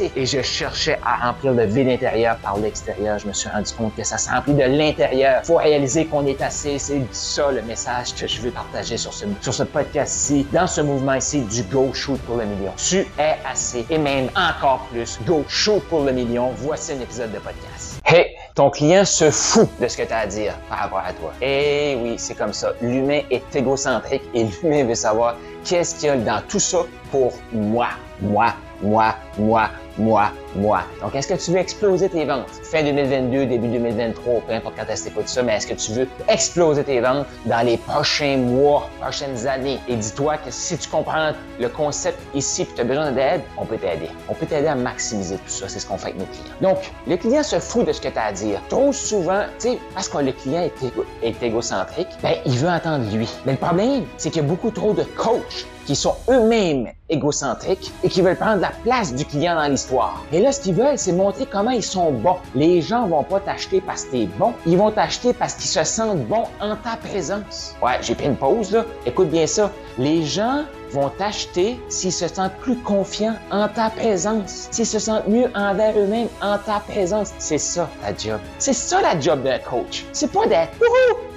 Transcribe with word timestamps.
Et 0.00 0.26
je 0.26 0.42
cherchais 0.42 0.98
à 1.04 1.26
remplir 1.26 1.52
le 1.52 1.64
vide 1.64 1.88
intérieur 1.88 2.36
par 2.36 2.58
l'extérieur. 2.58 3.18
Je 3.18 3.26
me 3.26 3.32
suis 3.32 3.48
rendu 3.48 3.72
compte 3.72 3.94
que 3.96 4.04
ça 4.04 4.18
se 4.18 4.28
remplit 4.28 4.54
de 4.54 4.62
l'intérieur. 4.62 5.42
Faut 5.44 5.56
réaliser 5.56 6.06
qu'on 6.06 6.26
est 6.26 6.40
assez. 6.42 6.78
C'est 6.78 7.00
ça 7.12 7.50
le 7.50 7.62
message 7.62 8.14
que 8.14 8.26
je 8.26 8.40
veux 8.40 8.50
partager 8.50 8.96
sur 8.96 9.12
ce, 9.12 9.24
sur 9.40 9.54
ce 9.54 9.62
podcast-ci, 9.62 10.46
dans 10.52 10.66
ce 10.66 10.80
mouvement 10.80 11.14
ici 11.14 11.40
du 11.40 11.62
Go 11.64 11.92
Shoot 11.94 12.20
pour 12.22 12.36
le 12.36 12.44
million. 12.44 12.72
Tu 12.76 13.06
es 13.18 13.36
assez 13.50 13.86
et 13.88 13.98
même 13.98 14.28
encore 14.36 14.86
plus. 14.90 15.18
Go 15.26 15.44
Shoot 15.48 15.82
pour 15.88 16.04
le 16.04 16.12
million. 16.12 16.50
Voici 16.56 16.92
un 16.92 17.00
épisode 17.00 17.32
de 17.32 17.38
podcast. 17.38 18.00
Hey, 18.04 18.36
ton 18.54 18.70
client 18.70 19.04
se 19.04 19.30
fout 19.30 19.68
de 19.80 19.88
ce 19.88 19.96
que 19.96 20.02
tu 20.02 20.12
as 20.12 20.18
à 20.18 20.26
dire 20.26 20.54
par 20.68 20.78
rapport 20.78 21.02
à 21.04 21.12
toi. 21.12 21.32
Eh 21.40 21.98
oui, 22.02 22.14
c'est 22.18 22.34
comme 22.34 22.52
ça. 22.52 22.72
L'humain 22.80 23.22
est 23.30 23.54
égocentrique 23.56 24.22
et 24.34 24.44
l'humain 24.62 24.84
veut 24.84 24.94
savoir 24.94 25.36
qu'est-ce 25.66 25.96
qu'il 25.96 26.08
y 26.08 26.10
a 26.10 26.16
dans 26.16 26.40
tout 26.48 26.60
ça 26.60 26.78
pour 27.10 27.32
moi, 27.52 27.88
moi, 28.20 28.54
moi, 28.82 29.16
moi, 29.38 29.68
moi, 29.98 30.30
moi. 30.54 30.82
Donc, 31.00 31.14
est-ce 31.14 31.28
que 31.28 31.34
tu 31.34 31.50
veux 31.52 31.58
exploser 31.58 32.08
tes 32.08 32.24
ventes? 32.24 32.50
Fin 32.64 32.82
2022, 32.82 33.46
début 33.46 33.68
2023, 33.68 34.42
peu 34.42 34.52
importe 34.52 34.74
quand 34.76 34.92
est-ce 34.92 35.08
que 35.08 35.26
ça, 35.26 35.42
mais 35.42 35.56
est-ce 35.56 35.66
que 35.66 35.74
tu 35.74 35.92
veux 35.92 36.08
exploser 36.28 36.84
tes 36.84 37.00
ventes 37.00 37.26
dans 37.46 37.64
les 37.64 37.76
prochains 37.78 38.36
mois, 38.36 38.88
prochaines 39.00 39.46
années? 39.46 39.78
Et 39.88 39.96
dis-toi 39.96 40.36
que 40.38 40.50
si 40.50 40.76
tu 40.76 40.88
comprends 40.88 41.32
le 41.58 41.68
concept 41.68 42.18
ici 42.34 42.62
et 42.62 42.66
tu 42.66 42.80
as 42.80 42.84
besoin 42.84 43.12
d'aide, 43.12 43.42
on 43.56 43.64
peut 43.64 43.78
t'aider. 43.78 44.10
On 44.28 44.34
peut 44.34 44.46
t'aider 44.46 44.68
à 44.68 44.74
maximiser 44.74 45.36
tout 45.36 45.48
ça. 45.48 45.68
C'est 45.68 45.80
ce 45.80 45.86
qu'on 45.86 45.96
fait 45.96 46.08
avec 46.08 46.18
nos 46.18 46.26
clients. 46.26 46.54
Donc, 46.60 46.92
le 47.06 47.16
client 47.16 47.42
se 47.42 47.58
fout 47.58 47.86
de 47.86 47.92
ce 47.92 48.00
que 48.00 48.08
tu 48.08 48.18
as 48.18 48.26
à 48.26 48.32
dire. 48.32 48.60
Trop 48.68 48.92
souvent, 48.92 49.44
tu 49.58 49.70
sais, 49.70 49.78
parce 49.94 50.08
que 50.08 50.18
le 50.18 50.32
client 50.32 50.62
est, 50.62 51.26
est 51.26 51.42
égocentrique, 51.42 52.08
ben, 52.22 52.34
il 52.44 52.58
veut 52.58 52.68
entendre 52.68 53.10
lui. 53.14 53.28
Mais 53.46 53.52
le 53.52 53.58
problème, 53.58 54.04
c'est 54.18 54.30
qu'il 54.30 54.42
y 54.42 54.44
a 54.44 54.48
beaucoup 54.48 54.70
trop 54.70 54.92
de 54.92 55.04
coachs 55.16 55.55
qui 55.86 55.96
sont 55.96 56.14
eux-mêmes 56.28 56.92
égocentriques 57.08 57.92
et 58.02 58.08
qui 58.08 58.22
veulent 58.22 58.36
prendre 58.36 58.60
la 58.60 58.72
place 58.82 59.14
du 59.14 59.24
client 59.24 59.54
dans 59.54 59.68
l'histoire. 59.68 60.24
Et 60.32 60.40
là, 60.40 60.52
ce 60.52 60.60
qu'ils 60.60 60.74
veulent, 60.74 60.98
c'est 60.98 61.12
montrer 61.12 61.46
comment 61.46 61.70
ils 61.70 61.82
sont 61.82 62.10
bons. 62.12 62.36
Les 62.54 62.80
gens 62.82 63.06
vont 63.06 63.22
pas 63.22 63.40
t'acheter 63.40 63.80
parce 63.80 64.04
que 64.04 64.12
t'es 64.12 64.28
bon, 64.38 64.52
ils 64.66 64.76
vont 64.76 64.90
t'acheter 64.90 65.32
parce 65.32 65.54
qu'ils 65.54 65.70
se 65.70 65.84
sentent 65.84 66.26
bons 66.26 66.46
en 66.60 66.76
ta 66.76 66.96
présence. 66.96 67.74
Ouais, 67.82 67.98
j'ai 68.00 68.14
pris 68.14 68.26
une 68.26 68.36
pause 68.36 68.72
là. 68.72 68.84
Écoute 69.04 69.28
bien 69.28 69.46
ça. 69.46 69.70
Les 69.98 70.24
gens 70.24 70.64
vont 70.92 71.08
t'acheter 71.08 71.80
s'ils 71.88 72.12
se 72.12 72.28
sentent 72.28 72.56
plus 72.60 72.76
confiants 72.76 73.34
en 73.50 73.68
ta 73.68 73.90
présence, 73.90 74.68
s'ils 74.70 74.86
se 74.86 74.98
sentent 74.98 75.26
mieux 75.26 75.50
envers 75.54 75.98
eux-mêmes 75.98 76.28
en 76.42 76.58
ta 76.58 76.80
présence. 76.80 77.32
C'est 77.38 77.58
ça 77.58 77.88
ta 78.02 78.16
job. 78.16 78.40
C'est 78.58 78.72
ça 78.72 79.00
la 79.00 79.18
job 79.18 79.42
d'un 79.42 79.58
coach. 79.58 80.04
C'est 80.12 80.30
pas 80.30 80.46
d'être 80.46 80.72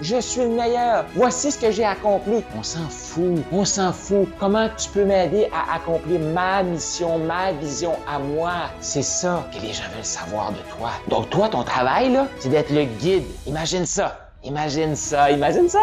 je 0.02 0.20
suis 0.22 0.42
le 0.42 0.50
meilleur. 0.50 1.06
Voici 1.16 1.52
ce 1.52 1.60
que 1.60 1.72
j'ai 1.72 1.84
accompli. 1.84 2.44
On 2.58 2.64
s'en 2.64 2.88
fout. 2.90 3.44
On 3.52 3.66
s'en 3.66 3.92
fout. 3.92 4.30
Comment 4.40 4.70
tu 4.78 4.90
peux 4.90 5.04
m'aider 5.04 5.50
à 5.54 5.59
accomplir 5.74 6.20
ma 6.20 6.64
mission, 6.64 7.20
ma 7.20 7.52
vision 7.54 7.96
à 8.08 8.20
moi? 8.20 8.54
C'est 8.80 9.02
ça 9.02 9.46
que 9.54 9.60
les 9.62 9.74
gens 9.74 9.84
veulent 9.96 10.04
savoir 10.04 10.52
de 10.52 10.60
toi. 10.78 10.92
Donc 11.08 11.30
toi, 11.30 11.50
ton 11.50 11.64
travail, 11.64 12.12
là, 12.12 12.28
c'est 12.40 12.50
d'être 12.50 12.72
le 12.72 12.86
guide. 12.86 13.26
Imagine 13.46 13.86
ça. 13.86 14.29
Imagine 14.46 14.96
ça, 14.96 15.32
imagine 15.32 15.68
ça! 15.68 15.80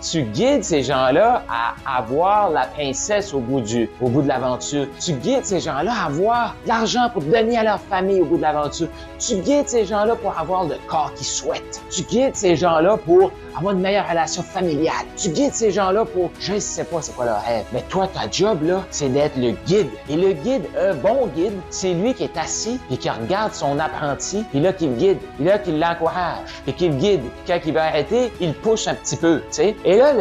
Tu 0.00 0.22
guides 0.22 0.62
ces 0.62 0.84
gens-là 0.84 1.42
à 1.48 1.98
avoir 1.98 2.48
la 2.48 2.66
princesse 2.66 3.34
au 3.34 3.40
bout 3.40 3.60
du, 3.60 3.90
au 4.00 4.08
bout 4.08 4.22
de 4.22 4.28
l'aventure. 4.28 4.86
Tu 5.04 5.14
guides 5.14 5.44
ces 5.44 5.58
gens-là 5.58 5.92
à 5.92 6.06
avoir 6.06 6.54
l'argent 6.64 7.10
pour 7.12 7.22
donner 7.22 7.58
à 7.58 7.64
leur 7.64 7.80
famille 7.80 8.20
au 8.20 8.24
bout 8.24 8.36
de 8.36 8.42
l'aventure. 8.42 8.86
Tu 9.18 9.34
guides 9.38 9.68
ces 9.68 9.84
gens-là 9.84 10.14
pour 10.14 10.38
avoir 10.38 10.62
le 10.62 10.76
corps 10.86 11.12
qu'ils 11.14 11.26
souhaitent. 11.26 11.82
Tu 11.90 12.02
guides 12.02 12.36
ces 12.36 12.54
gens-là 12.54 12.98
pour 12.98 13.32
avoir 13.56 13.74
une 13.74 13.80
meilleure 13.80 14.08
relation 14.08 14.44
familiale. 14.44 15.04
Tu 15.16 15.30
guides 15.30 15.52
ces 15.52 15.72
gens-là 15.72 16.04
pour, 16.04 16.30
je 16.38 16.54
ne 16.54 16.60
sais 16.60 16.84
pas 16.84 17.02
c'est 17.02 17.16
quoi 17.16 17.24
leur 17.24 17.42
rêve. 17.42 17.64
Mais 17.72 17.82
toi, 17.88 18.06
ta 18.06 18.30
job, 18.30 18.62
là, 18.62 18.84
c'est 18.90 19.08
d'être 19.08 19.36
le 19.36 19.56
guide. 19.66 19.88
Et 20.08 20.14
le 20.14 20.34
guide, 20.34 20.62
un 20.80 20.94
bon 20.94 21.26
guide, 21.34 21.58
c'est 21.70 21.94
lui 21.94 22.14
qui 22.14 22.22
est 22.22 22.36
assis 22.36 22.78
et 22.92 22.96
qui 22.96 23.10
regarde 23.10 23.52
son 23.52 23.80
apprenti, 23.80 24.44
puis 24.50 24.60
là, 24.60 24.72
qui 24.72 24.86
le 24.86 24.94
guide, 24.94 25.18
puis 25.36 25.46
là, 25.46 25.58
qui 25.58 25.72
l'encourage, 25.72 26.62
et 26.68 26.72
qui 26.72 26.88
le 26.88 26.94
guide. 26.94 27.22
Quand 27.44 27.58
il 27.66 27.74
va 27.74 27.87
arrêter, 27.88 28.32
il 28.40 28.54
pousse 28.54 28.86
un 28.88 28.94
petit 28.94 29.16
peu, 29.16 29.40
tu 29.40 29.46
sais. 29.50 29.76
Et 29.84 29.96
là, 29.96 30.12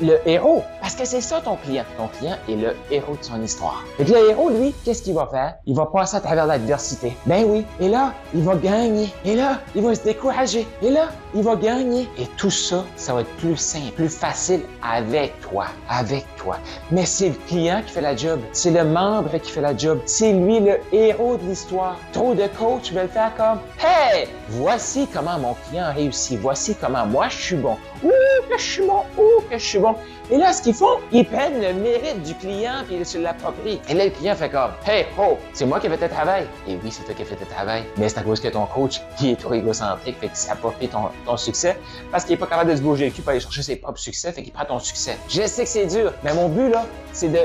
le, 0.00 0.28
héros, 0.28 0.62
parce 0.84 0.96
que 0.96 1.06
c'est 1.06 1.22
ça 1.22 1.40
ton 1.40 1.56
client. 1.56 1.84
Ton 1.96 2.08
client 2.08 2.36
est 2.46 2.56
le 2.56 2.76
héros 2.90 3.16
de 3.16 3.24
son 3.24 3.42
histoire. 3.42 3.82
Et 3.98 4.04
le 4.04 4.28
héros, 4.28 4.50
lui, 4.50 4.74
qu'est-ce 4.84 5.02
qu'il 5.02 5.14
va 5.14 5.26
faire? 5.30 5.54
Il 5.64 5.74
va 5.74 5.86
passer 5.86 6.16
à 6.18 6.20
travers 6.20 6.44
l'adversité. 6.44 7.16
Ben 7.24 7.42
oui. 7.46 7.64
Et 7.80 7.88
là, 7.88 8.12
il 8.34 8.42
va 8.42 8.54
gagner. 8.54 9.08
Et 9.24 9.34
là, 9.34 9.60
il 9.74 9.80
va 9.80 9.94
se 9.94 10.02
décourager. 10.02 10.68
Et 10.82 10.90
là, 10.90 11.08
il 11.34 11.42
va 11.42 11.56
gagner. 11.56 12.06
Et 12.18 12.26
tout 12.36 12.50
ça, 12.50 12.84
ça 12.96 13.14
va 13.14 13.22
être 13.22 13.34
plus 13.38 13.56
simple, 13.56 13.92
plus 13.92 14.10
facile 14.10 14.60
avec 14.82 15.40
toi, 15.40 15.68
avec 15.88 16.26
toi. 16.36 16.58
Mais 16.90 17.06
c'est 17.06 17.30
le 17.30 17.36
client 17.48 17.80
qui 17.86 17.90
fait 17.90 18.02
la 18.02 18.14
job. 18.14 18.40
C'est 18.52 18.70
le 18.70 18.84
membre 18.84 19.38
qui 19.38 19.52
fait 19.52 19.62
la 19.62 19.74
job. 19.74 20.00
C'est 20.04 20.34
lui 20.34 20.60
le 20.60 20.80
héros 20.92 21.38
de 21.38 21.44
l'histoire. 21.44 21.96
Trop 22.12 22.34
de 22.34 22.46
coachs 22.58 22.92
veulent 22.92 23.08
faire 23.08 23.34
comme, 23.38 23.58
hey, 23.80 24.28
voici 24.50 25.08
comment 25.10 25.38
mon 25.38 25.54
client 25.66 25.94
réussit. 25.94 26.38
Voici 26.40 26.74
comment 26.74 27.06
moi 27.06 27.28
je 27.30 27.40
suis 27.40 27.56
bon. 27.56 27.78
Ouh, 28.04 28.10
que 28.50 28.58
je 28.58 28.62
suis 28.62 28.86
bon. 28.86 29.00
Ouh, 29.16 29.40
que 29.48 29.56
je 29.56 29.64
suis 29.64 29.78
bon. 29.78 29.94
Et 30.30 30.38
là, 30.38 30.52
ce 30.52 30.62
qu'ils 30.62 30.74
font, 30.74 30.98
ils 31.12 31.26
prennent 31.26 31.60
le 31.60 31.74
mérite 31.74 32.22
du 32.22 32.34
client 32.34 32.82
puis 32.86 32.96
ils 32.96 33.04
se 33.06 33.18
l'approprient. 33.18 33.80
Et 33.88 33.94
là, 33.94 34.06
le 34.06 34.10
client 34.10 34.34
fait 34.34 34.48
comme, 34.48 34.70
hey, 34.86 35.04
oh, 35.18 35.36
c'est 35.52 35.66
moi 35.66 35.80
qui 35.80 35.86
ai 35.86 35.90
fait 35.90 36.00
le 36.00 36.08
travail. 36.08 36.46
Et 36.66 36.78
oui, 36.82 36.90
c'est 36.90 37.04
toi 37.04 37.14
qui 37.14 37.22
as 37.22 37.26
fait 37.26 37.38
le 37.38 37.46
travail. 37.46 37.84
Mais 37.98 38.08
c'est 38.08 38.18
à 38.18 38.22
cause 38.22 38.40
que 38.40 38.48
ton 38.48 38.64
coach, 38.66 39.02
qui 39.18 39.32
est 39.32 39.36
trop 39.36 39.52
égocentrique, 39.52 40.16
fait 40.18 40.28
qu'il 40.28 40.36
s'approprie 40.36 40.88
ton, 40.88 41.08
ton 41.26 41.36
succès 41.36 41.78
parce 42.10 42.24
qu'il 42.24 42.34
est 42.34 42.38
pas 42.38 42.46
capable 42.46 42.70
de 42.70 42.76
se 42.76 42.82
bouger 42.82 43.06
le 43.06 43.10
cul 43.10 43.20
pour 43.20 43.30
aller 43.32 43.40
chercher 43.40 43.62
ses 43.62 43.76
propres 43.76 43.98
succès, 43.98 44.32
fait 44.32 44.42
qu'il 44.42 44.52
prend 44.52 44.64
ton 44.64 44.78
succès. 44.78 45.18
Je 45.28 45.46
sais 45.46 45.64
que 45.64 45.68
c'est 45.68 45.86
dur, 45.86 46.12
mais 46.22 46.32
mon 46.32 46.48
but, 46.48 46.70
là, 46.70 46.86
c'est 47.12 47.28
de 47.28 47.40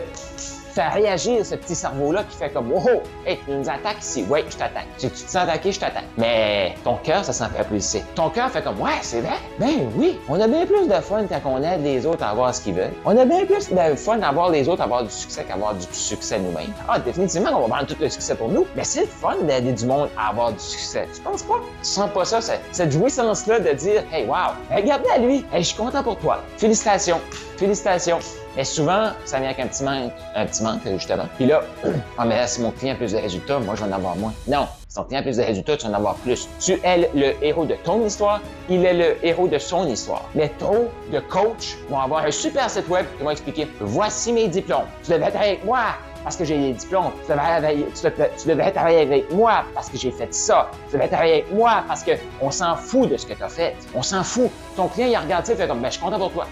réagir 0.87 1.45
ce 1.45 1.55
petit 1.55 1.75
cerveau-là 1.75 2.23
qui 2.23 2.37
fait 2.37 2.49
comme, 2.49 2.71
oh, 2.73 3.01
hey, 3.25 3.39
tu 3.45 3.51
nous 3.51 3.69
attaques 3.69 3.99
ici. 4.01 4.25
Ouais, 4.29 4.45
je 4.49 4.55
t'attaque. 4.55 4.87
Si 4.97 5.09
tu 5.09 5.23
te 5.23 5.29
sens 5.29 5.43
attaqué, 5.43 5.71
je 5.71 5.79
t'attaque. 5.79 6.05
Mais 6.17 6.75
ton 6.83 6.95
cœur, 6.95 7.25
ça 7.25 7.33
s'en 7.33 7.49
fait 7.49 7.63
plus. 7.65 7.93
Donc, 7.93 8.03
Ton 8.15 8.29
cœur 8.29 8.49
fait 8.49 8.61
comme, 8.61 8.79
ouais, 8.81 8.99
c'est 9.01 9.21
vrai. 9.21 9.37
Ben 9.59 9.89
oui. 9.95 10.19
On 10.29 10.39
a 10.39 10.47
bien 10.47 10.65
plus 10.65 10.87
de 10.87 10.93
fun 11.01 11.25
quand 11.27 11.41
on 11.45 11.61
aide 11.63 11.83
les 11.83 12.05
autres 12.05 12.23
à 12.23 12.29
avoir 12.29 12.53
ce 12.53 12.61
qu'ils 12.61 12.75
veulent. 12.75 12.93
On 13.05 13.17
a 13.17 13.25
bien 13.25 13.45
plus 13.45 13.69
de 13.69 13.95
fun 13.95 14.21
à 14.21 14.31
voir 14.31 14.49
les 14.49 14.67
autres 14.69 14.81
avoir 14.81 15.03
du 15.03 15.09
succès 15.11 15.43
qu'avoir 15.43 15.73
du 15.75 15.85
succès 15.91 16.39
nous-mêmes. 16.39 16.73
Ah, 16.87 16.99
définitivement, 16.99 17.49
on 17.55 17.67
va 17.67 17.75
prendre 17.75 17.87
tout 17.87 17.97
le 17.99 18.09
succès 18.09 18.35
pour 18.35 18.49
nous. 18.49 18.65
Mais 18.75 18.83
c'est 18.83 19.01
le 19.01 19.07
fun 19.07 19.35
d'aider 19.43 19.73
du 19.73 19.85
monde 19.85 20.09
à 20.17 20.29
avoir 20.29 20.51
du 20.51 20.59
succès. 20.59 21.07
Tu 21.13 21.21
penses 21.21 21.43
pas? 21.43 21.55
Tu 21.81 21.87
sens 21.87 22.09
pas 22.13 22.25
ça, 22.25 22.39
cette 22.71 22.91
jouissance-là 22.91 23.59
de 23.59 23.71
dire, 23.73 24.03
hey, 24.11 24.25
wow, 24.27 24.53
regardez 24.73 25.09
à 25.09 25.17
lui. 25.17 25.45
Hey, 25.51 25.63
je 25.63 25.67
suis 25.69 25.77
content 25.77 26.03
pour 26.03 26.17
toi. 26.17 26.39
Félicitations. 26.57 27.19
Félicitations. 27.57 28.19
Mais 28.55 28.63
souvent, 28.63 29.11
ça 29.25 29.39
vient 29.39 29.49
avec 29.49 29.59
un 29.59 29.67
petit 29.67 29.83
manque, 29.83 30.11
un 30.35 30.45
petit 30.45 30.63
manque, 30.63 30.68
justement. 30.85 31.25
Puis 31.35 31.45
là, 31.45 31.61
ah, 32.17 32.25
mais 32.25 32.35
là, 32.35 32.47
si 32.47 32.61
mon 32.61 32.71
client 32.71 32.93
a 32.93 32.97
plus 32.97 33.13
de 33.13 33.17
résultats, 33.17 33.59
moi, 33.59 33.75
je 33.75 33.83
vais 33.83 33.91
en 33.91 33.95
avoir 33.95 34.15
moins. 34.15 34.33
Non. 34.47 34.67
Si 34.87 34.95
ton 34.95 35.03
client 35.03 35.19
a 35.19 35.23
plus 35.23 35.37
de 35.37 35.43
résultats, 35.43 35.77
tu 35.77 35.85
vas 35.85 35.91
en 35.91 35.95
avoir 35.95 36.15
plus. 36.15 36.47
Tu 36.59 36.79
es 36.83 37.09
le 37.13 37.43
héros 37.43 37.65
de 37.65 37.75
ton 37.75 38.05
histoire, 38.05 38.41
il 38.69 38.85
est 38.85 38.93
le 38.93 39.25
héros 39.25 39.47
de 39.47 39.57
son 39.57 39.87
histoire. 39.87 40.25
Mais 40.35 40.49
trop 40.57 40.89
de 41.11 41.19
coachs 41.19 41.77
vont 41.89 41.99
avoir 41.99 42.25
un 42.25 42.31
super 42.31 42.69
site 42.69 42.87
web 42.89 43.05
qui 43.17 43.23
vont 43.23 43.31
expliquer 43.31 43.67
voici 43.79 44.33
mes 44.33 44.47
diplômes. 44.47 44.87
Tu 45.03 45.11
devrais 45.11 45.29
travailler 45.29 45.53
avec 45.53 45.65
moi 45.65 45.79
parce 46.23 46.35
que 46.35 46.43
j'ai 46.43 46.57
des 46.57 46.73
diplômes. 46.73 47.11
Tu 47.25 47.31
devrais, 47.31 48.71
travailler 48.71 49.01
avec 49.01 49.31
moi 49.31 49.63
parce 49.73 49.89
que 49.89 49.97
j'ai 49.97 50.11
fait 50.11 50.33
ça. 50.33 50.69
Tu 50.87 50.93
devrais 50.93 51.07
travailler 51.07 51.33
avec 51.33 51.51
moi 51.51 51.83
parce 51.87 52.03
qu'on 52.03 52.51
s'en 52.51 52.75
fout 52.75 53.09
de 53.09 53.17
ce 53.17 53.25
que 53.25 53.33
tu 53.33 53.43
as 53.43 53.49
fait. 53.49 53.75
On 53.93 54.01
s'en 54.01 54.23
fout. 54.23 54.49
Ton 54.75 54.87
client, 54.87 55.07
il 55.09 55.17
regarde 55.17 55.45
ça, 55.45 55.53
il 55.53 55.57
fait 55.57 55.67
comme, 55.67 55.81
ben, 55.81 55.87
je 55.87 55.93
suis 55.93 56.01
content 56.01 56.17
pour 56.17 56.31
toi 56.31 56.45